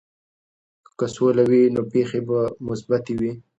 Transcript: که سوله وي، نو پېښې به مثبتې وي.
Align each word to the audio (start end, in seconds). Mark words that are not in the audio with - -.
که 0.97 1.05
سوله 1.15 1.43
وي، 1.49 1.61
نو 1.75 1.81
پېښې 1.91 2.19
به 2.27 2.39
مثبتې 2.67 3.13
وي. 3.19 3.31